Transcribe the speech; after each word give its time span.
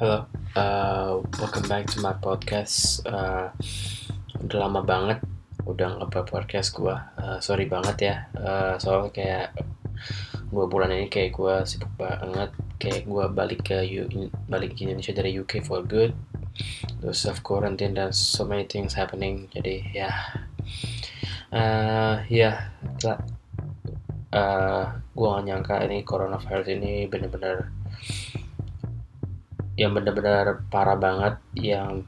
Halo, 0.00 0.24
uh, 0.56 1.20
welcome 1.36 1.68
back 1.68 1.84
to 1.84 2.00
my 2.00 2.16
podcast. 2.16 3.04
Uh, 3.04 3.52
udah 4.40 4.64
lama 4.64 4.80
banget, 4.80 5.20
udah 5.68 6.00
nggak 6.00 6.24
podcast 6.24 6.72
gue. 6.72 6.96
Uh, 7.20 7.36
sorry 7.44 7.68
banget 7.68 7.96
ya, 8.08 8.14
uh, 8.32 8.80
soalnya 8.80 9.12
kayak 9.12 9.60
gue 10.48 10.64
bulan 10.72 10.96
ini 10.96 11.12
kayak 11.12 11.36
gue 11.36 11.52
sibuk 11.68 11.92
banget. 12.00 12.48
Kayak 12.80 13.12
gue 13.12 13.24
balik 13.28 13.60
ke 13.60 13.84
U 14.00 14.32
balik 14.48 14.72
ke 14.72 14.88
Indonesia 14.88 15.12
dari 15.12 15.36
UK 15.36 15.68
for 15.68 15.84
good. 15.84 16.16
Terus 17.04 17.20
self 17.20 17.44
quarantine 17.44 17.92
dan 17.92 18.16
so 18.16 18.48
many 18.48 18.64
things 18.64 18.96
happening. 18.96 19.52
Jadi 19.52 19.84
ya, 19.92 20.16
uh, 21.52 22.24
ya, 22.24 22.72
yeah, 23.04 23.20
uh, 24.32 24.96
gue 24.96 25.28
gak 25.28 25.44
nyangka 25.44 25.76
ini 25.84 26.08
coronavirus 26.08 26.72
ini 26.72 27.04
bener-bener 27.04 27.68
yang 29.80 29.96
benar-benar 29.96 30.60
parah 30.68 31.00
banget 31.00 31.40
yang 31.56 32.04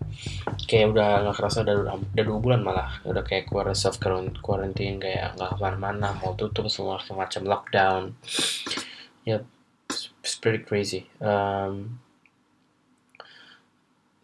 kayak 0.68 0.92
udah 0.92 1.24
nggak 1.24 1.36
kerasa 1.40 1.64
udah 1.64 1.96
udah 1.96 2.24
dua 2.28 2.38
bulan 2.44 2.60
malah 2.60 3.00
udah 3.08 3.24
kayak 3.24 3.48
keluar 3.48 3.72
self 3.72 3.96
quarantine 4.44 5.00
kayak 5.00 5.32
nggak 5.40 5.56
ke 5.56 5.60
mana-mana 5.64 6.12
mau 6.20 6.36
tutup 6.36 6.68
semua 6.68 7.00
semacam 7.00 7.42
lockdown. 7.48 8.02
Ya 9.24 9.40
yep, 9.40 9.42
it's 10.20 10.36
pretty 10.36 10.60
crazy. 10.60 11.08
Um, 11.16 11.96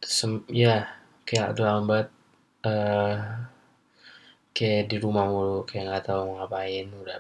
sem 0.05 0.45
ya 0.53 0.93
kayak 1.25 1.57
udah 1.57 1.65
lambat 1.65 2.07
uh, 2.69 3.49
kayak 4.59 4.91
di 4.91 4.99
rumah 4.99 5.31
mulu 5.31 5.63
kayak 5.63 5.87
nggak 5.87 6.05
tahu 6.11 6.35
ngapain 6.35 6.91
udah 6.91 7.17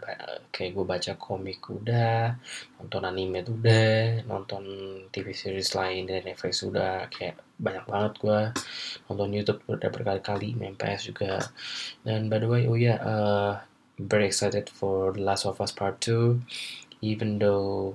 kayak 0.50 0.74
gue 0.74 0.82
baca 0.82 1.12
komik 1.14 1.62
udah 1.70 2.34
nonton 2.82 3.02
anime 3.06 3.46
udah 3.46 4.26
nonton 4.26 4.62
TV 5.14 5.30
series 5.30 5.70
lain 5.78 6.10
dari 6.10 6.26
Netflix 6.26 6.66
udah 6.66 7.06
kayak 7.06 7.38
banyak 7.54 7.86
banget 7.86 8.12
gue 8.18 8.40
nonton 9.06 9.30
YouTube 9.30 9.62
udah 9.70 9.86
berkali-kali 9.86 10.58
main 10.58 10.74
PS 10.74 11.14
juga. 11.14 11.38
Dan 12.02 12.26
by 12.26 12.42
the 12.42 12.50
way 12.50 12.66
oh 12.66 12.74
ya 12.74 12.98
yeah, 12.98 12.98
uh, 13.06 13.52
very 14.02 14.26
excited 14.26 14.66
for 14.66 15.14
The 15.14 15.22
Last 15.22 15.46
of 15.46 15.62
Us 15.62 15.70
Part 15.70 16.02
2 16.02 16.42
even 17.06 17.38
though 17.38 17.94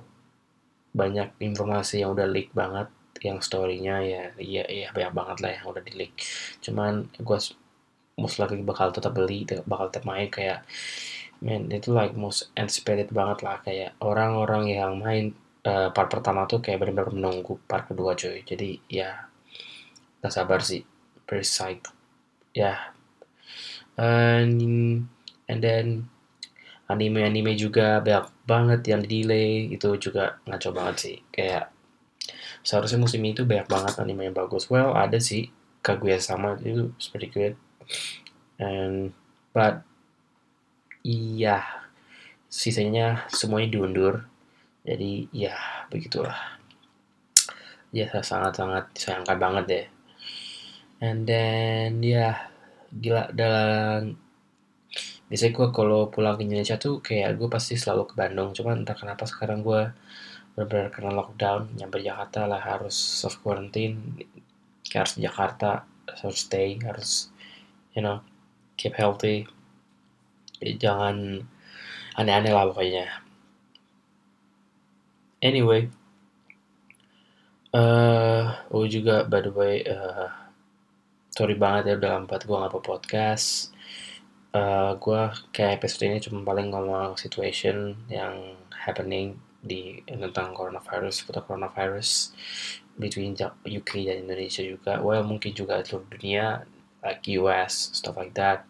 banyak 0.96 1.36
informasi 1.44 2.00
yang 2.00 2.16
udah 2.16 2.24
leak 2.24 2.48
banget 2.56 2.88
yang 3.20 3.44
storynya 3.44 4.00
ya 4.00 4.24
iya 4.40 4.64
iya 4.68 4.88
banyak 4.92 5.12
banget 5.12 5.36
lah 5.44 5.52
yang 5.52 5.66
udah 5.68 5.82
di 5.84 5.92
leak. 5.92 6.16
Cuman 6.64 7.12
gue 7.12 7.38
likely 8.18 8.62
bakal 8.62 8.94
tetap 8.94 9.12
beli 9.14 9.42
bakal 9.66 9.90
tetap 9.90 10.06
main 10.06 10.30
kayak 10.30 10.62
man 11.42 11.68
itu 11.68 11.90
like 11.90 12.14
most 12.14 12.48
anticipated 12.54 13.10
banget 13.10 13.42
lah. 13.42 13.58
Kayak 13.60 13.98
orang-orang 14.00 14.70
yang 14.70 14.92
main 14.96 15.34
uh, 15.66 15.90
part 15.90 16.08
pertama 16.08 16.46
tuh 16.46 16.62
kayak 16.62 16.80
benar-benar 16.80 17.10
menunggu 17.10 17.58
part 17.66 17.90
kedua 17.90 18.14
cuy. 18.14 18.40
Jadi 18.46 18.80
ya 18.88 19.28
gak 20.22 20.32
sabar 20.32 20.62
sih. 20.62 20.82
Psyched. 21.28 21.90
Ya. 22.54 22.62
Yeah. 22.64 22.80
and 23.94 24.58
and 25.46 25.60
then 25.62 26.10
anime-anime 26.90 27.54
juga 27.54 28.02
banyak 28.02 28.26
banget 28.44 28.80
yang 28.90 29.00
di 29.06 29.08
delay 29.22 29.70
itu 29.70 29.88
juga 29.98 30.38
ngaco 30.46 30.70
banget 30.70 30.96
sih. 31.00 31.16
Kayak 31.34 31.74
seharusnya 32.64 33.02
musim 33.02 33.20
itu 33.26 33.42
banyak 33.44 33.66
banget 33.66 33.94
anime 34.00 34.30
yang 34.30 34.36
bagus. 34.36 34.70
Well 34.70 34.94
ada 34.94 35.18
sih. 35.18 35.50
Kaguya 35.84 36.16
sama 36.16 36.56
itu 36.64 36.96
pretty 37.12 37.28
good 37.28 37.54
and 38.58 39.12
but 39.50 39.82
iya 41.04 41.62
sisanya 42.48 43.26
semuanya 43.34 43.68
diundur. 43.74 44.14
Jadi 44.86 45.26
ya 45.34 45.56
begitulah. 45.90 46.60
Ya 47.90 48.10
sangat-sangat 48.10 48.94
disayangkan 48.94 49.38
banget 49.38 49.64
deh. 49.66 49.86
And 51.02 51.26
then 51.26 51.98
ya 52.04 52.50
gila 52.94 53.34
dalam 53.34 54.16
biasanya 55.26 55.52
gue 55.56 55.68
kalau 55.74 56.12
pulang 56.12 56.38
ke 56.38 56.46
Indonesia 56.46 56.78
tuh 56.78 57.02
kayak 57.02 57.34
gue 57.34 57.48
pasti 57.50 57.74
selalu 57.74 58.12
ke 58.12 58.14
Bandung. 58.14 58.54
Cuman 58.54 58.86
entah 58.86 58.94
kenapa 58.94 59.26
sekarang 59.26 59.66
gue 59.66 59.90
benar-benar 60.54 60.88
kena 60.94 61.10
lockdown 61.10 61.74
nyampe 61.74 61.98
Jakarta 61.98 62.46
lah 62.46 62.62
harus 62.62 62.94
self 62.94 63.42
quarantine 63.42 64.22
harus 64.94 65.18
di 65.18 65.26
Jakarta 65.26 65.82
harus 66.06 66.38
stay 66.46 66.78
harus 66.78 67.33
you 67.94 68.02
know 68.02 68.20
keep 68.76 68.94
healthy. 68.98 69.46
Jangan 70.60 71.46
aneh-aneh 72.18 72.52
lah 72.52 72.70
pokoknya. 72.70 73.06
Anyway 75.42 75.90
uh, 77.74 78.44
oh 78.70 78.86
juga 78.86 79.26
by 79.26 79.42
the 79.42 79.52
way 79.52 79.82
uh, 79.84 80.30
sorry 81.34 81.58
banget 81.58 81.82
ya 81.90 81.94
udah 81.98 82.10
lama 82.22 82.38
gue 82.38 82.56
ngapa 82.56 82.78
podcast. 82.80 83.74
Uh, 84.54 84.94
gue 85.02 85.34
kayak 85.50 85.82
episode 85.82 86.06
ini 86.06 86.22
cuma 86.22 86.46
paling 86.46 86.70
ngomong 86.70 87.18
situation 87.18 87.98
yang 88.06 88.54
happening 88.70 89.34
di 89.58 89.98
tentang 90.06 90.54
coronavirus 90.54 91.26
putar 91.26 91.42
coronavirus 91.42 92.30
between 92.94 93.34
UK 93.66 94.06
dan 94.06 94.22
Indonesia 94.22 94.62
juga. 94.62 95.02
Well 95.02 95.26
mungkin 95.26 95.50
juga 95.50 95.82
seluruh 95.82 96.06
dunia 96.06 96.62
like 97.04 97.28
US 97.38 97.92
stuff 97.92 98.16
like 98.16 98.34
that. 98.34 98.64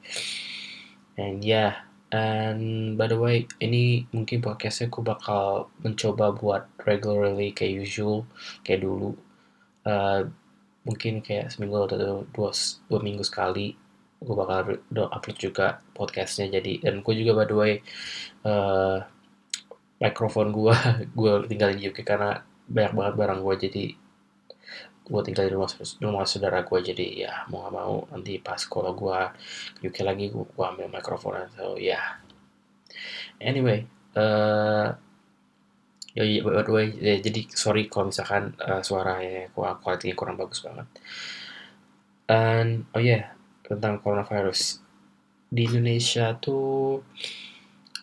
And 1.16 1.40
yeah 1.46 1.86
and 2.14 2.94
by 2.98 3.10
the 3.10 3.18
way 3.18 3.46
ini 3.58 4.06
mungkin 4.14 4.42
podcastnya 4.42 4.86
aku 4.90 5.02
bakal 5.02 5.70
mencoba 5.82 6.34
buat 6.34 6.62
regularly 6.86 7.54
kayak 7.54 7.86
usual 7.86 8.26
kayak 8.66 8.82
dulu. 8.82 9.14
Uh, 9.84 10.28
mungkin 10.84 11.24
kayak 11.24 11.48
seminggu 11.48 11.88
atau 11.88 12.28
dua, 12.28 12.50
dua 12.88 13.00
minggu 13.00 13.24
sekali 13.24 13.72
gue 14.24 14.34
bakal 14.36 14.80
upload 15.12 15.38
juga 15.38 15.66
podcastnya. 15.92 16.48
Jadi 16.48 16.80
dan 16.80 17.04
gue 17.04 17.14
juga 17.16 17.44
by 17.44 17.46
the 17.46 17.56
way 17.56 17.72
uh, 18.48 19.04
mikrofon 20.00 20.52
gue 20.52 20.74
gue 21.18 21.32
tinggal 21.48 21.70
di 21.76 21.88
UK 21.88 22.04
karena 22.04 22.42
banyak 22.64 22.92
banget 22.96 23.14
barang 23.20 23.40
gue 23.44 23.54
jadi 23.68 23.84
gue 25.04 25.20
tinggal 25.20 25.44
di 25.44 25.52
rumah, 25.52 25.68
rumah 26.00 26.24
saudara 26.24 26.64
gue 26.64 26.78
jadi 26.80 27.06
ya 27.28 27.32
mau 27.52 27.68
gak 27.68 27.74
mau 27.76 27.94
nanti 28.08 28.40
pas 28.40 28.56
kalau 28.64 28.96
gue 28.96 29.18
ke 29.92 30.00
lagi 30.00 30.32
gue, 30.32 30.64
ambil 30.64 30.88
mikrofon 30.88 31.44
so 31.52 31.76
ya. 31.76 32.00
Yeah. 32.00 32.04
anyway 33.44 33.84
uh, 34.16 34.96
ya 36.16 36.24
yeah, 36.24 36.40
by 36.40 36.64
the 36.64 36.72
way 36.72 36.86
ya, 36.96 37.20
jadi 37.20 37.52
sorry 37.52 37.92
kalau 37.92 38.08
misalkan 38.08 38.56
uh, 38.64 38.80
suaranya 38.80 39.52
kualitasnya 39.52 40.16
kurang 40.16 40.40
bagus 40.40 40.64
banget. 40.64 40.88
And 42.30 42.88
oh 42.96 43.02
ya 43.02 43.10
yeah, 43.12 43.24
tentang 43.66 44.00
coronavirus. 44.00 44.80
Di 45.52 45.68
Indonesia 45.68 46.32
tuh 46.38 47.04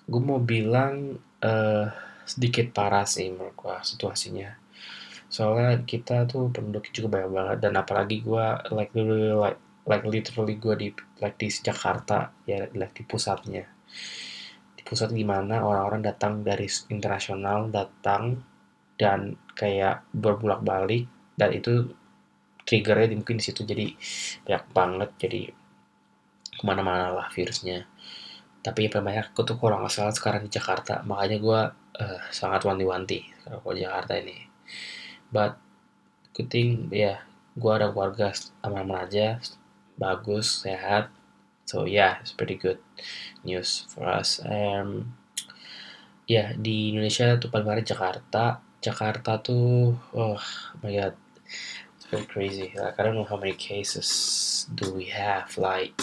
gue 0.05 0.21
mau 0.21 0.43
bilang 0.43 1.17
uh, 1.41 1.87
sedikit 2.27 2.69
parah 2.75 3.07
sih 3.07 3.31
menurut 3.31 3.57
gue 3.57 3.75
situasinya 3.81 4.60
soalnya 5.31 5.79
kita 5.87 6.27
tuh 6.27 6.51
penduduk 6.51 6.91
juga 6.91 7.07
banyak 7.17 7.31
banget. 7.31 7.57
Dan 7.63 7.73
apalagi 7.79 8.19
gue 8.19 8.45
like 8.75 8.91
literally 8.91 9.31
like 9.31 9.59
like 9.87 10.05
literally 10.05 10.55
gue 10.59 10.75
di 10.75 10.89
like 11.23 11.39
di 11.39 11.47
Jakarta. 11.47 12.35
Ya 12.43 12.67
like 12.75 12.91
di 12.91 13.07
pusatnya. 13.07 13.63
Di 14.75 14.83
pusat 14.83 15.15
gimana 15.15 15.63
orang-orang 15.63 16.03
datang 16.03 16.43
dari 16.43 16.67
internasional 16.91 17.71
datang 17.71 18.43
dan 18.99 19.39
kayak 19.55 20.03
berbulak 20.11 20.61
balik 20.61 21.07
dan 21.39 21.55
itu 21.55 21.95
triggernya 22.67 23.15
mungkin 23.15 23.39
di 23.39 23.43
situ. 23.47 23.63
Jadi 23.63 23.95
banyak 24.43 24.65
banget. 24.75 25.09
Jadi 25.15 25.41
ke 26.59 26.63
mana-mana 26.67 27.15
lah 27.15 27.27
virusnya. 27.31 27.87
Tapi 28.61 28.85
yang 28.85 29.01
banyak 29.01 29.33
aku 29.33 29.41
tuh 29.47 29.57
kurang 29.57 29.81
masalah 29.81 30.11
sekarang 30.11 30.45
di 30.45 30.51
Jakarta. 30.51 31.01
Makanya 31.07 31.37
gue 31.39 31.61
uh, 32.03 32.21
sangat 32.29 32.61
wanti-wanti 32.67 33.25
kalau 33.47 33.73
Jakarta 33.73 34.19
ini 34.19 34.51
but 35.31 35.57
good 36.35 36.51
thing 36.51 36.91
ya 36.91 36.99
yeah, 36.99 37.17
gue 37.55 37.71
ada 37.71 37.91
keluarga 37.91 38.31
aman-aman 38.63 39.07
aja 39.07 39.39
bagus 39.99 40.63
sehat. 40.67 41.11
So 41.65 41.87
yeah 41.87 42.19
it's 42.19 42.35
pretty 42.35 42.59
good 42.59 42.79
news 43.47 43.87
for 43.87 44.07
us. 44.07 44.43
Um, 44.43 45.15
ya 46.27 46.35
yeah, 46.35 46.47
di 46.55 46.95
Indonesia 46.95 47.39
tuh 47.39 47.47
paling 47.47 47.67
banyak 47.67 47.87
Jakarta. 47.87 48.59
Jakarta 48.81 49.37
tuh 49.39 49.95
oh 50.15 50.41
my 50.83 50.91
god 50.91 51.15
it's 51.95 52.07
very 52.11 52.27
crazy. 52.27 52.75
Like 52.75 52.99
I 52.99 53.07
don't 53.07 53.15
know 53.15 53.27
how 53.27 53.39
many 53.39 53.55
cases 53.55 54.67
do 54.67 54.91
we 54.91 55.11
have 55.11 55.55
like 55.55 55.95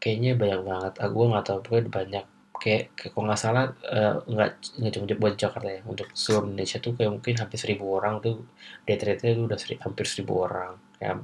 kayaknya 0.00 0.36
banyak 0.36 0.60
banget. 0.62 0.92
Aku 1.00 1.16
ah, 1.24 1.26
nggak 1.34 1.44
tahu 1.48 1.58
pokoknya 1.64 1.90
banyak 1.90 2.26
kayak, 2.60 2.92
kayak 2.96 3.10
kalau 3.14 3.24
nggak 3.28 3.40
salah 3.40 3.64
uh, 3.88 4.20
nggak 4.26 4.50
cuma 4.92 5.06
buat 5.16 5.34
Jakarta 5.38 5.68
ya 5.70 5.80
untuk 5.86 6.08
seluruh 6.12 6.48
Indonesia 6.50 6.78
tuh 6.82 6.92
kayak 6.96 7.10
mungkin 7.12 7.34
hampir 7.38 7.58
seribu 7.60 7.84
orang 7.96 8.14
tuh 8.24 8.44
death 8.84 9.02
rate-nya 9.04 9.32
tuh 9.36 9.44
udah 9.48 9.58
seri, 9.58 9.74
hampir 9.80 10.04
seribu 10.08 10.32
orang 10.44 10.72
ya. 10.98 11.16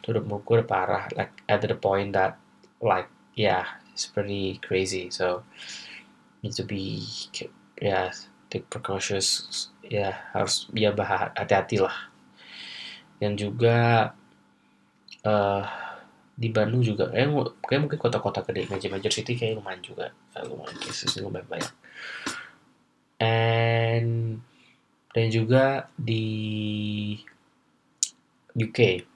Itu 0.00 0.06
udah 0.14 0.22
menurut 0.22 0.42
gue 0.46 0.54
udah 0.62 0.68
parah 0.68 1.04
like 1.14 1.34
at 1.50 1.62
the 1.62 1.78
point 1.78 2.14
that 2.14 2.38
like 2.80 3.10
yeah 3.36 3.66
it's 3.92 4.04
pretty 4.04 4.60
crazy 4.60 5.08
so 5.08 5.42
need 6.44 6.52
to 6.52 6.62
be 6.62 7.02
yeah, 7.80 8.12
take 8.48 8.68
precautions 8.70 9.68
ya 9.86 10.10
yeah, 10.10 10.14
harus 10.32 10.70
ya 10.72 10.94
hati-hati 11.36 11.82
lah. 11.82 11.96
Dan 13.16 13.34
juga 13.34 14.12
uh, 15.24 15.64
di 16.36 16.52
Bandung 16.52 16.84
juga. 16.84 17.08
Kayak, 17.08 17.56
kayak 17.64 17.80
mungkin 17.80 17.98
kota-kota 17.98 18.44
gede 18.44 18.68
major 18.68 18.92
major 18.92 19.12
city 19.12 19.34
kayak 19.34 19.56
lumayan 19.56 19.80
juga. 19.80 20.12
Lumayan 20.44 20.76
cases 20.78 21.16
lumayan 21.18 21.48
banyak. 21.48 21.72
And 23.16 24.44
dan 25.16 25.26
juga 25.32 25.88
di 25.96 27.16
UK 28.52 29.08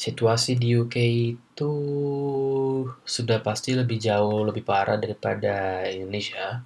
situasi 0.00 0.56
di 0.56 0.80
UK 0.80 0.96
itu 1.28 1.72
sudah 3.04 3.38
pasti 3.44 3.76
lebih 3.76 4.00
jauh 4.00 4.48
lebih 4.48 4.64
parah 4.64 4.96
daripada 4.96 5.84
Indonesia. 5.92 6.64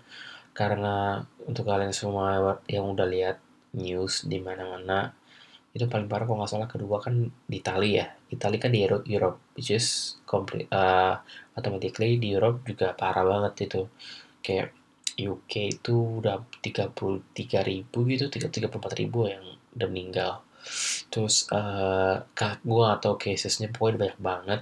Karena 0.54 1.18
untuk 1.42 1.66
kalian 1.66 1.90
semua 1.90 2.60
yang 2.70 2.94
udah 2.94 3.08
lihat 3.10 3.42
news 3.74 4.22
di 4.22 4.38
mana-mana 4.38 5.10
itu 5.74 5.90
paling 5.90 6.06
parah 6.06 6.22
kalau 6.22 6.38
nggak 6.38 6.52
salah 6.54 6.70
kedua 6.70 7.02
kan 7.02 7.26
di 7.50 7.56
Italia 7.58 7.90
ya. 7.90 8.06
Italia 8.30 8.58
kan 8.62 8.70
di 8.70 8.80
Europe, 8.86 9.04
Europe 9.10 9.38
which 9.58 9.74
is 9.74 10.16
complete 10.22 10.70
uh, 10.70 11.18
automatically 11.58 12.14
di 12.22 12.30
Europe 12.30 12.62
juga 12.62 12.94
parah 12.94 13.26
banget 13.26 13.66
itu. 13.66 13.82
Kayak 14.38 14.70
UK 15.18 15.82
itu 15.82 16.22
udah 16.22 16.46
33 16.62 17.34
ribu 17.66 17.98
gitu 18.06 18.30
34 18.30 19.00
ribu 19.02 19.26
yang 19.26 19.42
udah 19.74 19.88
meninggal. 19.90 20.32
Terus 21.10 21.50
uh, 21.50 22.22
gue 22.38 22.86
atau 22.94 23.18
casesnya 23.18 23.66
pokoknya 23.74 23.98
banyak 23.98 24.20
banget. 24.22 24.60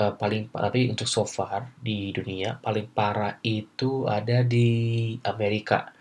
Uh, 0.00 0.16
paling 0.16 0.48
tapi 0.48 0.88
untuk 0.88 1.04
so 1.04 1.28
far 1.28 1.68
di 1.76 2.16
dunia 2.16 2.56
paling 2.64 2.88
parah 2.88 3.36
itu 3.44 4.08
ada 4.08 4.40
di 4.40 5.12
Amerika. 5.20 5.92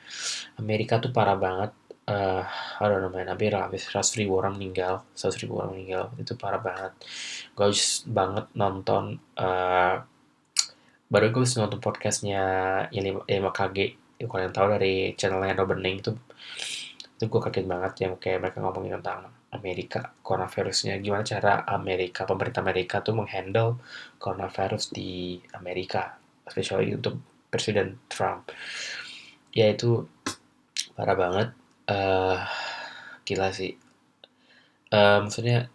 Amerika 0.55 1.03
tuh 1.03 1.11
parah 1.11 1.35
banget 1.35 1.71
uh, 2.07 2.44
I 2.81 2.86
don't 2.88 3.03
know 3.03 3.12
man. 3.13 3.30
Hampir 3.30 3.53
habis 3.53 3.86
100 3.86 4.18
ribu 4.21 4.39
orang 4.39 4.57
meninggal. 4.57 5.06
100 5.13 5.42
ribu 5.45 5.62
orang 5.62 5.77
meninggal. 5.77 6.09
Itu 6.18 6.33
parah 6.39 6.62
banget. 6.62 6.94
Gue 7.53 7.69
banget 8.09 8.45
nonton 8.57 9.19
uh, 9.38 10.01
baru 11.12 11.27
gue 11.36 11.44
bisa 11.44 11.59
nonton 11.59 11.83
podcastnya 11.83 12.42
yang 12.95 13.27
5, 13.27 13.27
5KG 13.27 13.77
yang 14.24 14.30
kalian 14.31 14.53
tahu 14.56 14.68
dari 14.80 15.12
channelnya 15.19 15.57
Endo 15.57 15.65
Bening 15.68 16.00
itu 16.00 16.12
itu 17.19 17.24
gue 17.27 17.42
kaget 17.44 17.68
banget 17.68 17.94
yang 18.01 18.13
kayak 18.15 18.39
mereka 18.42 18.57
ngomongin 18.63 18.97
tentang 19.04 19.30
Amerika 19.51 20.15
coronavirusnya. 20.24 20.97
Gimana 21.04 21.27
cara 21.27 21.68
Amerika 21.68 22.24
pemerintah 22.24 22.63
Amerika 22.63 23.04
tuh 23.04 23.13
menghandle 23.19 23.77
coronavirus 24.18 24.95
di 24.95 25.38
Amerika 25.54 26.15
especially 26.47 26.95
untuk 26.95 27.19
Presiden 27.51 28.00
Trump. 28.07 28.50
Ya 29.51 29.68
itu 29.68 30.07
parah 30.95 31.19
banget 31.19 31.47
uh, 31.91 32.39
gila 33.27 33.51
sih. 33.51 33.75
Uh, 34.91 35.23
maksudnya 35.27 35.67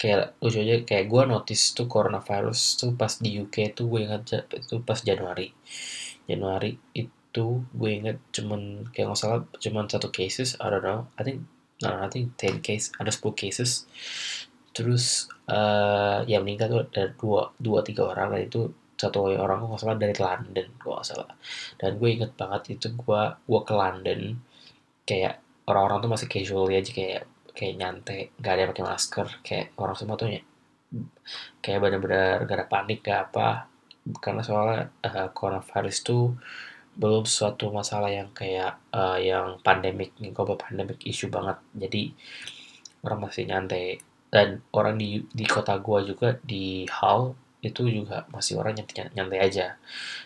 kayak 0.00 0.40
lucu 0.40 0.64
aja 0.64 0.80
kayak 0.88 1.12
gue 1.12 1.22
notice 1.28 1.76
tuh 1.76 1.84
coronavirus 1.84 2.80
tuh 2.80 2.90
pas 2.96 3.12
di 3.20 3.36
UK 3.36 3.76
tuh 3.76 3.84
gue 3.92 4.00
ingat 4.08 4.48
itu 4.56 4.80
pas 4.80 4.96
Januari. 5.02 5.52
Januari 6.24 6.72
itu 6.96 7.46
gue 7.68 7.90
inget 7.90 8.18
cuman 8.32 8.88
kayak 8.96 9.12
nggak 9.12 9.20
salah 9.20 9.44
cuman 9.60 9.84
satu 9.92 10.08
cases 10.08 10.56
I 10.56 10.72
don't 10.72 10.82
know 10.82 11.06
I 11.20 11.22
think 11.22 11.44
no, 11.84 12.00
I 12.00 12.08
think 12.08 12.32
10 12.40 12.64
case 12.64 12.96
ada 12.96 13.12
10 13.12 13.36
cases. 13.36 13.84
Terus 14.72 15.28
uh, 15.52 16.24
yang 16.24 16.48
meninggal 16.48 16.68
tuh 16.72 16.82
ada 16.88 17.12
dua 17.18 17.52
dua 17.60 17.84
tiga 17.84 18.08
orang 18.08 18.32
dan 18.32 18.42
itu 18.48 18.72
satu 18.96 19.32
orang 19.32 19.68
nggak 19.68 19.80
salah 19.80 19.96
dari 20.00 20.16
London 20.16 20.66
gue 20.80 20.92
nggak 20.96 21.08
salah. 21.08 21.30
Dan 21.76 22.00
gue 22.00 22.08
inget 22.08 22.32
banget 22.40 22.80
itu 22.80 22.88
gue 22.96 23.22
gue 23.36 23.60
ke 23.68 23.74
London 23.76 24.20
kayak 25.04 25.40
orang-orang 25.66 25.98
tuh 26.02 26.10
masih 26.10 26.28
casual 26.30 26.70
aja 26.70 26.92
kayak 26.92 27.22
kayak 27.50 27.74
nyantai 27.76 28.20
gak 28.38 28.54
ada 28.56 28.70
pakai 28.70 28.84
masker 28.86 29.26
kayak 29.42 29.66
orang 29.76 29.96
semua 29.98 30.16
tuh 30.16 30.30
ya 30.30 30.40
kayak 31.62 31.78
benar-benar 31.82 32.44
gak 32.46 32.56
ada 32.58 32.66
panik 32.66 33.00
gak 33.04 33.30
apa. 33.30 33.70
Karena 34.18 34.42
soalnya 34.42 34.90
uh, 35.06 35.28
coronavirus 35.30 35.96
tuh 36.02 36.24
belum 36.98 37.24
suatu 37.24 37.70
masalah 37.70 38.10
yang 38.10 38.34
kayak 38.34 38.82
uh, 38.90 39.16
yang 39.16 39.62
pandemik 39.62 40.16
nih 40.18 40.34
global 40.34 40.58
pandemic 40.58 40.98
issue 41.06 41.30
banget. 41.30 41.56
Jadi 41.76 42.10
orang 43.06 43.30
masih 43.30 43.44
nyantai. 43.46 44.00
Dan 44.30 44.62
orang 44.70 44.94
di 44.94 45.26
di 45.30 45.42
kota 45.46 45.74
gua 45.82 46.06
juga 46.06 46.38
di 46.46 46.86
Hull 46.86 47.34
itu 47.66 47.82
juga 47.90 48.24
masih 48.30 48.62
orang 48.62 48.78
nyantai, 48.78 49.10
nyantai 49.14 49.38
aja. 49.42 49.66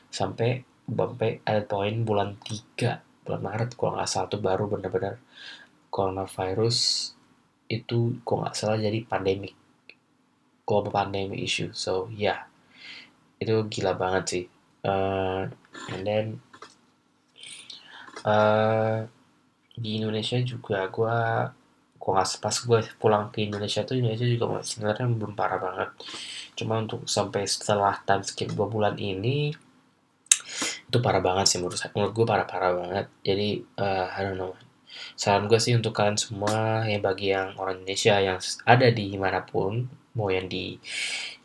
Sampai 0.08 0.64
sampai 0.84 1.40
ada 1.48 1.64
poin 1.64 2.04
bulan 2.04 2.36
3 2.44 3.13
bulan 3.24 3.42
Maret 3.42 3.70
gua 3.74 3.98
nggak 3.98 4.08
salah 4.08 4.28
tuh 4.30 4.40
baru 4.44 4.68
benar-benar 4.68 5.18
coronavirus 5.88 7.10
itu 7.68 8.20
kok 8.22 8.38
nggak 8.44 8.56
salah 8.56 8.76
jadi 8.76 9.00
pandemic 9.08 9.56
global 10.68 10.92
pandemic 10.92 11.40
issue. 11.40 11.70
So 11.76 12.08
yeah, 12.12 12.48
itu 13.40 13.54
gila 13.68 13.96
banget 13.96 14.24
sih. 14.28 14.44
Uh, 14.84 15.48
and 15.92 16.02
then 16.04 16.26
uh, 18.24 19.08
di 19.76 20.00
Indonesia 20.00 20.36
juga 20.44 20.88
gue 20.88 21.18
kok 21.96 22.12
nggak 22.12 22.30
pas 22.40 22.56
gue 22.60 22.78
pulang 23.00 23.32
ke 23.32 23.48
Indonesia 23.48 23.80
tuh 23.84 23.96
Indonesia 23.96 24.28
juga 24.28 24.60
sebenarnya 24.60 25.06
belum 25.08 25.32
parah 25.32 25.60
banget. 25.60 25.90
Cuma 26.56 26.80
untuk 26.80 27.08
sampai 27.08 27.48
setelah 27.48 27.96
time 28.04 28.24
dua 28.52 28.66
bulan 28.68 28.94
ini 29.00 29.52
itu 30.88 30.98
parah 31.00 31.22
banget 31.24 31.46
sih 31.50 31.58
menurut 31.58 31.80
menurut 31.92 32.12
gue 32.12 32.26
parah 32.28 32.46
parah 32.46 32.72
banget 32.76 33.06
jadi 33.24 33.48
uh, 33.80 34.06
I 34.14 34.20
don't 34.24 34.38
know 34.38 34.54
Saran 35.14 35.46
gue 35.50 35.58
sih 35.58 35.74
untuk 35.74 35.94
kalian 35.94 36.18
semua 36.18 36.86
yang 36.86 37.02
bagi 37.02 37.34
yang 37.34 37.54
orang 37.58 37.82
Indonesia 37.82 38.18
yang 38.18 38.38
ada 38.66 38.88
di 38.90 39.14
mana 39.18 39.42
pun, 39.42 39.86
mau 40.14 40.30
yang 40.30 40.46
di 40.46 40.78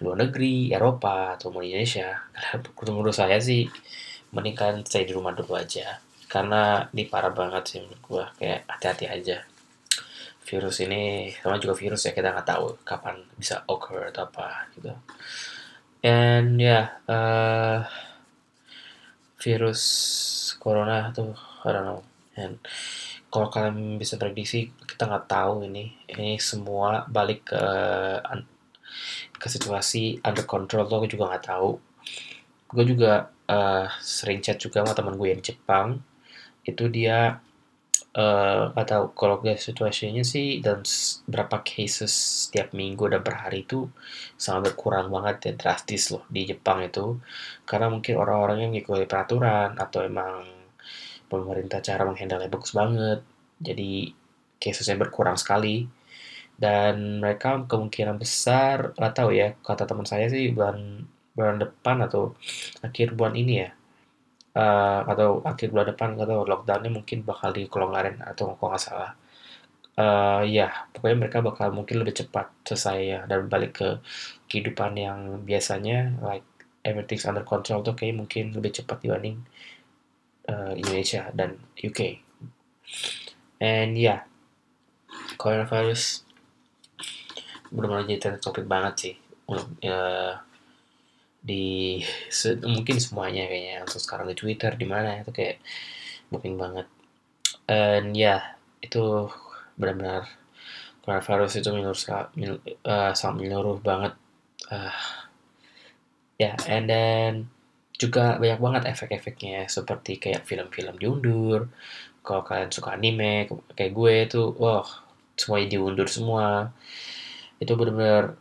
luar 0.01 0.25
negeri, 0.25 0.73
Eropa, 0.73 1.37
atau 1.37 1.49
mau 1.53 1.61
di 1.61 1.73
Indonesia, 1.73 2.17
menurut 2.89 3.15
saya 3.15 3.37
sih 3.41 3.65
mending 4.33 4.55
kalian 4.57 4.79
stay 4.85 5.05
di 5.05 5.13
rumah 5.13 5.33
dulu 5.33 5.57
aja. 5.57 5.97
Karena 6.29 6.85
ini 6.93 7.09
parah 7.09 7.33
banget 7.33 7.63
sih 7.65 7.79
menurut 7.81 8.01
gue, 8.05 8.25
kayak 8.41 8.61
hati-hati 8.69 9.05
aja. 9.09 9.37
Virus 10.45 10.81
ini, 10.81 11.29
sama 11.41 11.61
juga 11.61 11.77
virus 11.77 12.09
ya, 12.09 12.11
kita 12.13 12.33
nggak 12.33 12.47
tahu 12.49 12.65
kapan 12.81 13.21
bisa 13.37 13.65
occur 13.69 14.09
atau 14.09 14.29
apa 14.29 14.69
gitu. 14.77 14.93
And 15.99 16.57
ya, 16.57 16.65
yeah, 16.65 16.85
uh, 17.11 17.79
virus 19.39 19.81
corona 20.59 21.09
tuh, 21.15 21.33
I 21.65 21.69
don't. 21.71 22.03
And 22.39 22.55
kalau 23.29 23.47
kalian 23.51 23.99
bisa 23.99 24.15
prediksi 24.15 24.71
kita 24.85 25.07
nggak 25.09 25.27
tahu 25.29 25.65
ini. 25.67 25.95
Ini 26.07 26.39
semua 26.39 27.05
balik 27.07 27.51
ke 27.51 27.63
ke 29.39 29.47
situasi 29.47 30.19
under 30.25 30.43
control 30.43 30.87
tuh 30.87 31.03
aku 31.03 31.07
juga 31.07 31.31
nggak 31.31 31.45
tahu. 31.47 31.71
Gue 32.69 32.85
juga 32.85 33.31
uh, 33.49 33.85
sering 34.03 34.43
chat 34.43 34.59
juga 34.61 34.83
sama 34.83 34.93
teman 34.93 35.15
gue 35.15 35.29
yang 35.31 35.43
Jepang. 35.43 36.03
Itu 36.63 36.91
dia 36.91 37.39
nggak 38.73 38.87
tahu. 38.91 39.05
Kalau 39.15 39.35
gue 39.41 39.55
situasinya 39.55 40.23
sih 40.25 40.59
dalam 40.65 40.83
berapa 41.29 41.57
cases 41.63 42.11
setiap 42.47 42.75
minggu 42.75 43.07
dan 43.11 43.21
per 43.23 43.35
hari 43.47 43.63
itu 43.67 43.87
sangat 44.35 44.73
berkurang 44.73 45.07
banget 45.13 45.35
ya 45.47 45.53
drastis 45.55 46.11
loh 46.13 46.23
di 46.27 46.41
Jepang 46.49 46.83
itu. 46.83 47.17
Karena 47.69 47.87
mungkin 47.93 48.15
orang-orang 48.19 48.57
yang 48.67 48.71
ngikutin 48.75 49.07
peraturan 49.09 49.69
atau 49.79 49.99
emang 50.03 50.43
pemerintah 51.31 51.79
cara 51.79 52.03
menghandle 52.07 52.49
bagus 52.49 52.73
banget 52.73 53.19
jadi 53.61 54.11
casesnya 54.59 54.97
berkurang 54.99 55.37
sekali. 55.39 55.87
Dan 56.59 57.23
mereka 57.23 57.63
kemungkinan 57.71 58.19
besar 58.19 58.91
nggak 58.99 59.13
tahu 59.15 59.29
ya 59.31 59.55
kata 59.63 59.87
teman 59.87 60.03
saya 60.03 60.27
sih 60.27 60.51
bulan 60.51 61.07
bulan 61.39 61.55
depan 61.63 62.03
atau 62.03 62.35
akhir 62.83 63.15
bulan 63.15 63.39
ini 63.39 63.53
ya 63.63 63.78
uh, 64.59 65.01
atau 65.07 65.39
akhir 65.47 65.71
bulan 65.71 65.95
depan 65.95 66.19
atau 66.19 66.43
lockdownnya 66.43 66.91
mungkin 66.91 67.23
bakal 67.23 67.55
dikelonggarin 67.55 68.19
atau 68.19 68.59
kok 68.59 68.67
nggak 68.67 68.83
salah 68.83 69.11
uh, 69.95 70.43
ya 70.43 70.67
pokoknya 70.91 71.17
mereka 71.27 71.39
bakal 71.39 71.71
mungkin 71.71 72.03
lebih 72.03 72.19
cepat 72.19 72.51
selesai 72.67 72.99
ya 72.99 73.19
dan 73.23 73.47
balik 73.47 73.79
ke 73.79 73.89
kehidupan 74.51 74.99
yang 74.99 75.19
biasanya 75.47 76.19
like 76.19 76.43
everything's 76.83 77.27
under 77.27 77.43
control 77.43 77.83
tuh 77.83 77.95
kayak 77.95 78.19
mungkin 78.19 78.55
lebih 78.55 78.83
cepat 78.83 79.03
dibanding 79.03 79.43
uh, 80.47 80.73
Indonesia 80.73 81.29
dan 81.35 81.59
UK. 81.75 82.23
And 83.59 83.99
ya, 83.99 84.01
yeah, 84.01 84.19
coronavirus 85.35 86.23
benar-benar 87.69 88.09
jadi 88.09 88.41
topik 88.41 88.65
banget 88.65 88.93
sih 88.97 89.15
untuk 89.45 89.77
uh, 89.85 90.41
di 91.39 91.99
se 92.27 92.59
mungkin 92.59 92.99
semuanya 92.99 93.47
kayaknya 93.47 93.87
untuk 93.87 94.01
sekarang 94.03 94.27
di 94.27 94.35
Twitter 94.35 94.75
di 94.75 94.87
mana 94.87 95.23
itu 95.23 95.31
kayak 95.31 95.63
booming 96.29 96.55
banget. 96.59 96.87
And 97.69 98.13
ya, 98.17 98.25
yeah, 98.25 98.41
itu 98.83 99.29
benar-benar 99.79 100.27
coronavirus 101.05 101.63
itu 101.63 101.69
menurut 101.71 101.99
uh, 102.05 103.11
sangat 103.15 103.35
menyeluruh 103.39 103.79
banget. 103.81 104.13
Uh, 104.69 104.93
ya, 106.37 106.53
yeah, 106.53 106.55
and 106.67 106.85
then 106.89 107.31
juga 107.99 108.39
banyak 108.39 108.59
banget 108.63 108.83
efek-efeknya 108.95 109.67
seperti 109.67 110.15
kayak 110.15 110.47
film-film 110.47 110.95
diundur 110.95 111.67
kalau 112.23 112.47
kalian 112.47 112.71
suka 112.71 112.95
anime 112.95 113.51
kayak 113.75 113.91
gue 113.91 114.15
tuh 114.31 114.55
wah 114.55 114.87
semuanya 115.35 115.67
diundur 115.75 116.07
semua 116.07 116.71
itu 117.59 117.75
benar-benar 117.75 118.39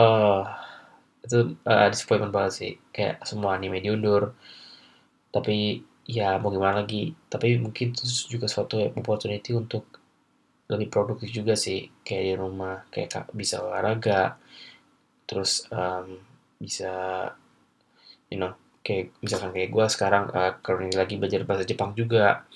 uh, 0.00 0.48
itu 1.28 1.60
uh, 1.68 1.88
disappointment 1.92 2.32
banget 2.32 2.52
sih. 2.56 2.72
Kayak 2.90 3.20
semua 3.28 3.54
anime 3.60 3.84
diundur. 3.84 4.32
Tapi 5.28 5.84
ya 6.08 6.40
mau 6.40 6.48
gimana 6.48 6.82
lagi. 6.82 7.12
Tapi 7.28 7.60
mungkin 7.60 7.92
itu 7.92 8.04
juga 8.32 8.48
suatu 8.48 8.80
opportunity 8.96 9.52
untuk 9.52 9.84
lebih 10.72 10.88
produktif 10.88 11.28
juga 11.30 11.52
sih. 11.52 11.92
Kayak 12.00 12.24
di 12.24 12.34
rumah 12.40 12.76
kayak 12.88 13.28
bisa 13.36 13.60
olahraga. 13.60 14.40
Terus 15.28 15.68
um, 15.68 16.16
bisa 16.56 17.28
you 18.32 18.40
know 18.40 18.56
kayak 18.80 19.12
misalkan 19.20 19.52
kayak 19.52 19.68
gue 19.68 19.86
sekarang 19.92 20.24
uh, 20.32 20.56
currently 20.64 20.96
lagi 20.96 21.20
belajar 21.20 21.44
bahasa 21.44 21.68
Jepang 21.68 21.92
juga. 21.92 22.48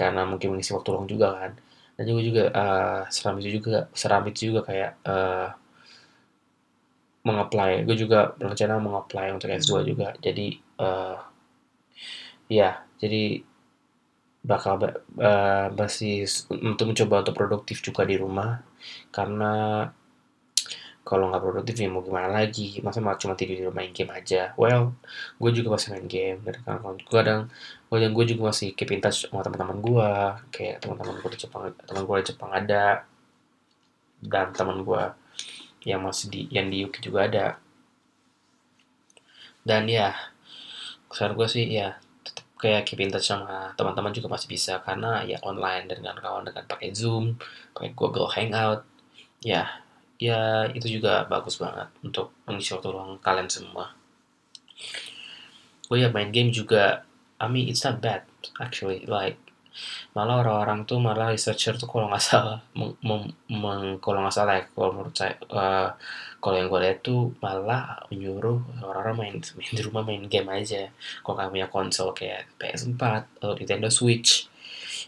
Karena 0.00 0.24
mungkin 0.24 0.56
mengisi 0.56 0.72
waktu 0.72 0.88
luang 0.96 1.04
juga 1.04 1.28
kan. 1.36 1.52
Dan 2.00 2.04
juga 2.08 2.20
juga 2.24 2.44
uh, 2.56 3.02
seram 3.12 3.36
itu 3.44 3.60
juga 3.60 3.92
seram 3.92 4.24
itu 4.24 4.48
juga 4.48 4.64
kayak 4.64 4.92
uh, 5.04 5.52
mengapply. 7.26 7.84
Gue 7.84 7.96
juga 7.96 8.32
berencana 8.36 8.80
mengapply 8.80 9.26
untuk 9.36 9.52
S2 9.52 9.72
juga. 9.84 10.16
Jadi 10.18 10.56
uh, 10.80 11.16
ya 12.50 12.80
jadi 13.00 13.44
bakal 14.40 14.80
uh, 15.20 15.68
masih 15.76 16.24
untuk 16.48 16.88
mencoba 16.88 17.24
untuk 17.26 17.36
produktif 17.36 17.84
juga 17.84 18.08
di 18.08 18.16
rumah. 18.16 18.64
Karena 19.12 19.84
kalau 21.00 21.32
nggak 21.32 21.42
produktif 21.42 21.74
ya 21.80 21.88
mau 21.92 22.00
gimana 22.00 22.28
lagi? 22.32 22.80
Masa 22.80 23.04
malah 23.04 23.20
cuma 23.20 23.36
tidur 23.36 23.56
di 23.56 23.64
rumah 23.68 23.84
main 23.84 23.92
game 23.92 24.12
aja? 24.16 24.56
Well 24.56 24.96
gue 25.36 25.50
juga 25.52 25.76
masih 25.76 25.88
main 25.96 26.06
game 26.08 26.40
dan 26.40 26.56
kan. 26.64 26.80
Gue 26.80 27.16
kadang 27.20 27.52
kadang 27.90 28.12
gue 28.16 28.24
juga 28.32 28.42
masih 28.54 28.72
keep 28.72 28.90
in 28.94 29.02
touch 29.04 29.28
sama 29.28 29.44
teman-teman 29.44 29.78
gue 29.82 30.10
kayak 30.54 30.80
teman-teman 30.80 31.20
gue 31.20 31.30
di 31.36 31.38
Jepang 31.42 31.62
teman 31.84 32.02
gue 32.06 32.16
di 32.22 32.26
Jepang 32.32 32.50
ada 32.54 33.04
dan 34.20 34.46
teman 34.52 34.84
gue 34.84 35.02
yang 35.86 36.04
masih 36.04 36.26
di 36.28 36.40
yang 36.52 36.68
di 36.68 36.84
UK 36.84 37.00
juga 37.00 37.26
ada 37.26 37.46
dan 39.64 39.88
ya 39.88 40.12
kesan 41.08 41.36
gue 41.36 41.48
sih 41.48 41.66
ya 41.68 41.96
tetap 42.24 42.44
kayak 42.60 42.84
keep 42.88 43.00
in 43.00 43.12
touch 43.12 43.28
sama 43.28 43.72
teman-teman 43.76 44.12
juga 44.12 44.28
masih 44.28 44.48
bisa 44.48 44.80
karena 44.84 45.24
ya 45.24 45.40
online 45.44 45.88
dengan 45.88 46.16
kawan 46.16 46.48
dengan 46.48 46.64
pakai 46.68 46.92
Zoom 46.92 47.36
pakai 47.72 47.92
Google 47.96 48.28
Hangout 48.28 48.84
ya 49.40 49.80
ya 50.20 50.68
itu 50.76 51.00
juga 51.00 51.24
bagus 51.24 51.56
banget 51.56 51.88
untuk 52.04 52.36
mengisi 52.44 52.76
waktu 52.76 52.92
luang 52.92 53.16
kalian 53.24 53.48
semua. 53.48 53.96
Oh 55.90 55.96
ya 55.98 56.12
main 56.12 56.30
game 56.30 56.52
juga, 56.54 57.02
I 57.40 57.48
mean 57.48 57.66
it's 57.66 57.82
not 57.82 57.98
bad 57.98 58.28
actually 58.60 59.02
like 59.08 59.40
malah 60.16 60.42
orang-orang 60.42 60.82
tuh 60.88 60.98
malah 60.98 61.30
researcher 61.30 61.78
tuh 61.78 61.86
kalau 61.86 62.10
nggak 62.10 62.22
salah 62.22 62.58
meng, 62.74 62.96
meng, 63.46 63.98
kalau 64.02 64.20
nggak 64.22 64.34
salah 64.34 64.58
ya 64.58 64.64
kalau 64.70 64.90
menurut 64.94 65.14
saya 65.14 65.34
uh, 65.50 65.94
kalau 66.40 66.56
yang 66.56 66.72
gue 66.72 66.80
lihat 66.80 66.98
tuh 67.04 67.36
malah 67.44 68.00
menyuruh 68.08 68.58
orang-orang 68.80 69.16
main 69.20 69.36
main 69.60 69.72
di 69.76 69.82
rumah 69.84 70.02
main 70.02 70.24
game 70.24 70.48
aja. 70.48 70.88
Kalau 71.20 71.36
nggak 71.36 71.50
punya 71.52 71.68
konsol 71.68 72.08
kayak 72.16 72.48
PS4 72.56 73.02
atau 73.36 73.52
Nintendo 73.54 73.92
Switch 73.92 74.48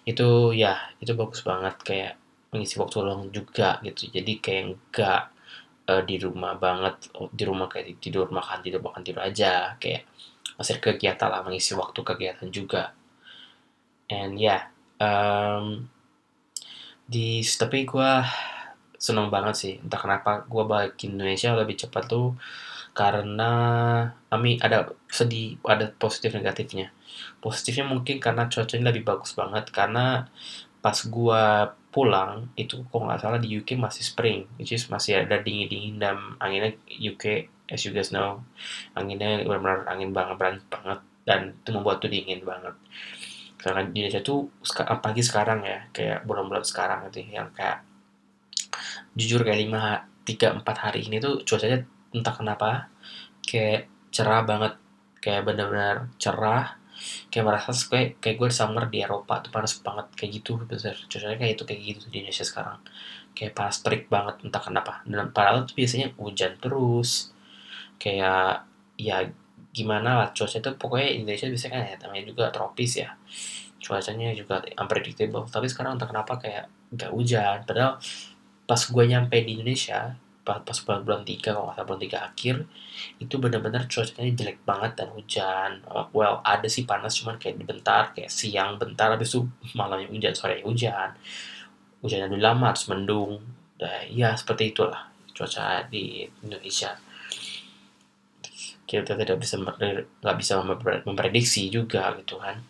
itu 0.05 0.29
ya 0.53 0.93
itu 1.01 1.13
bagus 1.17 1.41
banget 1.47 1.75
kayak 1.81 2.13
mengisi 2.53 2.77
waktu 2.77 2.97
luang 3.01 3.33
juga 3.33 3.81
gitu. 3.81 4.13
Jadi 4.13 4.33
kayak 4.45 4.63
enggak 4.69 5.23
uh, 5.89 6.03
di 6.05 6.17
rumah 6.21 6.53
banget 6.61 7.09
di 7.33 7.45
rumah 7.49 7.67
kayak 7.73 7.97
tidur 7.97 8.29
makan 8.29 8.61
tidur 8.61 8.85
makan 8.85 9.01
tidur 9.01 9.25
aja. 9.25 9.73
Kayak 9.81 10.05
masih 10.61 10.77
kegiatan 10.85 11.33
lah 11.33 11.41
mengisi 11.41 11.73
waktu 11.73 12.01
kegiatan 12.05 12.49
juga 12.53 12.93
and 14.13 14.37
yeah, 14.37 14.69
um, 15.01 15.89
di 17.09 17.41
tapi 17.45 17.89
gue 17.89 18.13
seneng 19.01 19.33
banget 19.33 19.55
sih. 19.57 19.75
Entah 19.81 20.01
kenapa 20.01 20.45
gue 20.47 20.65
balik 20.69 20.95
ke 21.01 21.09
Indonesia 21.09 21.57
lebih 21.57 21.75
cepat 21.81 22.05
tuh 22.07 22.37
karena 22.93 23.53
kami 24.29 24.61
ada 24.61 24.93
sedih 25.09 25.57
ada 25.65 25.89
positif 25.97 26.37
negatifnya. 26.37 26.93
Positifnya 27.41 27.89
mungkin 27.89 28.21
karena 28.21 28.47
cuacanya 28.53 28.93
lebih 28.93 29.05
bagus 29.09 29.33
banget. 29.33 29.73
Karena 29.73 30.29
pas 30.85 30.99
gua 31.09 31.73
pulang 31.95 32.51
itu 32.59 32.83
kok 32.89 33.03
nggak 33.05 33.21
salah 33.21 33.39
di 33.39 33.53
UK 33.53 33.77
masih 33.77 34.01
spring 34.01 34.49
which 34.57 34.73
is 34.73 34.89
masih 34.89 35.23
ada 35.23 35.45
dingin 35.45 35.69
dingin 35.69 35.95
dan 36.01 36.17
anginnya 36.41 36.73
UK 36.89 37.53
as 37.69 37.85
you 37.85 37.93
guys 37.93 38.09
know 38.09 38.41
anginnya 38.97 39.45
benar-benar 39.45 39.85
angin 39.87 40.11
banget 40.11 40.37
banget 40.41 40.63
banget. 40.73 41.01
Dan 41.23 41.55
itu 41.55 41.71
membuat 41.71 42.03
tuh 42.03 42.11
dingin 42.11 42.43
banget 42.43 42.75
di 43.63 44.03
Indonesia 44.03 44.23
tuh 44.23 44.51
pagi 44.99 45.23
sekarang 45.23 45.63
ya 45.63 45.79
kayak 45.95 46.27
bulan-bulan 46.27 46.67
sekarang 46.67 47.07
gitu 47.11 47.31
yang 47.31 47.55
kayak 47.55 47.87
jujur 49.15 49.47
kayak 49.47 49.61
lima 49.63 50.09
tiga 50.27 50.55
empat 50.55 50.77
hari 50.91 51.07
ini 51.07 51.23
tuh 51.23 51.47
cuacanya 51.47 51.87
entah 52.15 52.35
kenapa 52.35 52.91
kayak 53.47 53.87
cerah 54.11 54.43
banget 54.43 54.75
kayak 55.23 55.47
benar-benar 55.47 56.11
cerah 56.19 56.83
kayak 57.33 57.45
merasa 57.47 57.71
kayak 57.91 58.23
kayak 58.23 58.37
gue 58.39 58.51
summer 58.53 58.85
di 58.87 59.03
Eropa 59.03 59.43
tuh 59.43 59.51
panas 59.51 59.75
banget 59.83 60.07
kayak 60.15 60.31
gitu 60.43 60.51
besar 60.63 60.95
cuacanya 61.11 61.37
kayak 61.41 61.53
itu 61.59 61.65
kayak 61.67 61.81
gitu 61.83 62.05
di 62.13 62.17
Indonesia 62.23 62.47
sekarang. 62.47 62.79
Kayak 63.33 63.53
panas 63.57 63.77
terik 63.83 64.07
banget 64.13 64.35
entah 64.45 64.63
kenapa. 64.63 64.93
Dan 65.09 65.33
padahal 65.35 65.65
tuh 65.67 65.75
biasanya 65.75 66.15
hujan 66.21 66.53
terus 66.63 67.33
kayak 67.99 68.67
ya 68.99 69.31
gimana 69.73 70.21
lah 70.21 70.29
cuaca 70.37 70.61
itu 70.61 70.71
pokoknya 70.77 71.09
Indonesia 71.17 71.49
bisa 71.49 71.67
kan 71.73 71.83
ya 71.83 71.97
namanya 72.05 72.25
juga 72.29 72.45
tropis 72.53 73.01
ya. 73.01 73.11
Cuacanya 73.83 74.31
juga 74.37 74.63
unpredictable. 74.79 75.49
Tapi 75.49 75.67
sekarang 75.67 75.97
entah 75.97 76.07
kenapa 76.07 76.39
kayak 76.39 76.69
nggak 76.93 77.11
hujan. 77.11 77.65
Padahal 77.65 77.99
pas 78.69 78.79
gue 78.79 79.05
nyampe 79.09 79.37
di 79.43 79.59
Indonesia 79.59 80.15
pas 80.43 80.75
bulan-bulan 80.83 81.23
tiga 81.23 81.55
kalau 81.55 81.71
nggak 81.71 81.87
bulan 81.87 82.03
tiga 82.03 82.19
akhir 82.27 82.67
itu 83.23 83.39
benar-benar 83.39 83.87
cuacanya 83.87 84.27
jelek 84.35 84.59
banget 84.67 84.99
dan 84.99 85.09
hujan. 85.15 85.71
Uh, 85.87 86.07
well 86.11 86.43
ada 86.43 86.67
sih 86.67 86.83
panas 86.83 87.15
cuman 87.23 87.39
kayak 87.39 87.63
bentar 87.63 88.11
kayak 88.11 88.27
siang 88.27 88.75
bentar 88.75 89.15
habis 89.15 89.31
itu 89.31 89.47
malamnya 89.79 90.11
hujan 90.11 90.35
sore 90.35 90.59
hujan. 90.67 91.15
Hujannya 92.03 92.27
dulu 92.27 92.43
lama 92.43 92.75
harus 92.75 92.85
mendung. 92.91 93.39
Dan 93.79 94.11
ya 94.11 94.35
seperti 94.35 94.75
itulah 94.75 95.11
cuaca 95.31 95.87
di 95.87 96.27
Indonesia 96.43 96.93
kita 98.87 99.15
tidak 99.15 99.39
bisa 99.41 99.57
nggak 99.59 100.37
bisa 100.39 100.61
memprediksi 101.07 101.71
juga 101.73 102.13
gitu 102.19 102.37
kan. 102.39 102.61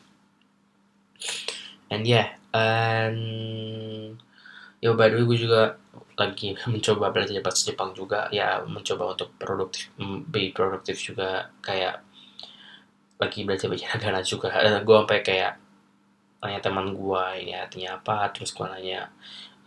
And 1.93 2.05
yeah 2.09 2.37
and 2.53 3.21
ya 4.85 4.93
by 4.93 5.09
the 5.09 5.17
way 5.21 5.25
gue 5.25 5.39
juga 5.49 5.81
lagi 6.21 6.53
mencoba 6.73 7.11
belajar 7.11 7.41
bahasa 7.41 7.73
Jepang 7.73 7.97
juga. 7.97 8.29
Ya 8.31 8.61
mencoba 8.65 9.17
untuk 9.17 9.33
produktif 9.41 9.91
be 10.29 10.53
produktif 10.53 10.97
juga. 11.01 11.51
Kayak 11.65 12.05
lagi 13.19 13.47
belajar 13.47 13.67
bahasa 13.71 13.87
negara 13.97 14.21
juga. 14.23 14.49
Dan 14.53 14.85
gue 14.85 14.97
sampai 14.97 15.21
kayak 15.25 15.53
tanya 16.43 16.59
teman 16.59 16.91
gue 16.93 17.25
ini 17.43 17.53
artinya 17.55 17.99
apa? 18.03 18.31
Terus 18.35 18.51
gue 18.51 18.67
nanya 18.67 19.09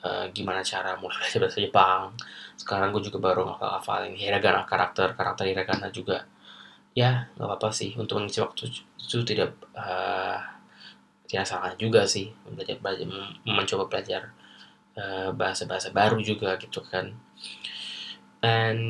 e, 0.04 0.10
gimana 0.36 0.60
cara 0.62 1.00
mulai 1.00 1.18
belajar 1.24 1.40
bahasa 1.42 1.60
Jepang? 1.64 2.02
Sekarang 2.60 2.92
gue 2.94 3.04
juga 3.04 3.18
baru 3.20 3.42
ngafal 3.58 4.12
ini 4.12 4.20
hiragana 4.28 4.64
karakter 4.68 5.16
karakter 5.18 5.46
hiragana 5.50 5.88
juga 5.92 6.35
ya 6.98 7.30
nggak 7.36 7.48
apa-apa 7.48 7.70
sih. 7.76 7.92
Untuk 8.00 8.18
mengisi 8.18 8.42
waktu 8.42 8.72
itu 8.72 9.18
tidak 9.28 9.60
uh, 9.76 10.40
tidak 11.30 11.46
salah 11.46 11.74
juga 11.76 12.08
sih 12.08 12.32
belajar, 12.48 12.80
belajar 12.82 13.06
mencoba 13.46 13.86
belajar 13.92 14.34
Eh, 14.96 15.30
bahasa-bahasa 15.36 15.92
uh, 15.92 15.96
baru 15.96 16.24
juga 16.24 16.56
gitu 16.56 16.80
kan. 16.88 17.12
And 18.40 18.82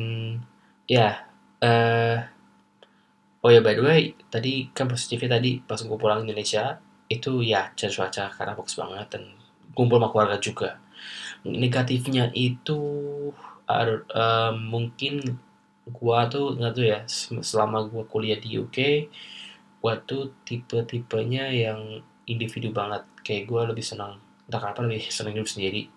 ya 0.86 0.94
yeah, 0.94 1.14
uh, 1.66 2.16
oh 3.42 3.50
ya 3.50 3.58
by 3.58 3.74
the 3.74 3.82
way 3.82 4.14
tadi 4.30 4.70
kan 4.70 4.86
positifnya 4.86 5.34
tadi 5.42 5.58
pas 5.66 5.82
gue 5.82 5.98
pulang 5.98 6.22
Indonesia 6.22 6.78
itu 7.10 7.42
ya 7.42 7.74
cuaca 7.74 8.30
karena 8.30 8.54
bagus 8.54 8.78
banget 8.78 9.18
dan 9.18 9.34
kumpul 9.74 9.98
sama 9.98 10.14
keluarga 10.14 10.38
juga. 10.38 10.78
Negatifnya 11.42 12.30
itu 12.38 12.78
uh, 13.66 14.54
mungkin 14.54 15.42
gua 15.86 16.26
tuh 16.26 16.58
nggak 16.58 16.72
tuh 16.74 16.84
ya 16.86 16.98
selama 17.42 17.86
gua 17.86 18.04
kuliah 18.06 18.38
di 18.38 18.58
UK 18.58 18.78
gua 19.80 19.98
tuh 20.02 20.34
tipe-tipenya 20.42 21.52
yang 21.52 22.02
individu 22.26 22.74
banget. 22.74 23.06
Kayak 23.22 23.44
gua 23.50 23.62
lebih 23.70 23.84
senang 23.86 24.18
entah 24.46 24.60
kenapa 24.62 24.86
lebih 24.86 25.06
seneng 25.16 25.38
hidup 25.38 25.50
sendiri. 25.50 25.88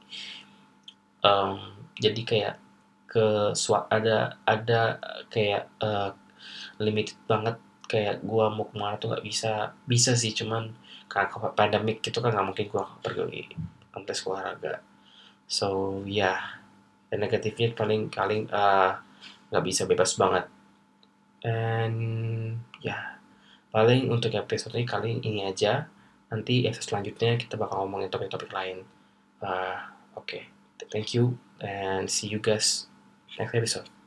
Um, 1.25 1.59
jadi 1.99 2.21
kayak 2.23 2.55
ke 3.09 3.25
ada 3.89 4.37
ada 4.45 4.81
kayak 5.33 5.69
uh, 5.81 6.13
limit 6.81 7.17
banget. 7.25 7.57
Kayak 7.89 8.21
gua 8.21 8.53
mau 8.53 8.69
ke 8.69 8.75
mana 8.77 9.01
tuh 9.01 9.09
nggak 9.13 9.25
bisa 9.25 9.73
bisa 9.89 10.13
sih. 10.13 10.33
Cuman 10.37 10.69
karena 11.09 11.49
pandemik 11.57 12.05
itu 12.05 12.19
kan 12.21 12.29
nggak 12.29 12.47
mungkin 12.53 12.67
gua 12.69 12.85
pergi 13.01 13.49
kontes 13.89 14.21
olahraga 14.29 14.79
so 15.49 15.99
ya 16.05 16.37
yeah. 16.37 16.39
dan 17.09 17.25
negatifnya 17.25 17.73
paling 17.73 18.13
paling 18.13 18.45
eh, 18.45 18.91
nggak 19.49 19.65
bisa 19.65 19.83
bebas 19.89 20.15
banget 20.15 20.45
and 21.45 21.97
ya 22.83 22.93
yeah. 22.93 23.03
paling 23.69 24.09
untuk 24.09 24.33
episode 24.35 24.75
ini 24.75 24.85
kali 24.85 25.11
ini 25.23 25.45
aja 25.45 25.87
nanti 26.29 26.65
episode 26.69 26.93
selanjutnya 26.93 27.37
kita 27.37 27.57
bakal 27.57 27.85
ngomongin 27.85 28.09
topik-topik 28.13 28.53
lain 28.53 28.85
uh, 29.41 29.89
oke 30.13 30.25
okay. 30.25 30.49
thank 30.93 31.13
you 31.17 31.37
and 31.61 32.07
see 32.09 32.29
you 32.29 32.37
guys 32.37 32.85
next 33.37 33.55
episode 33.55 33.98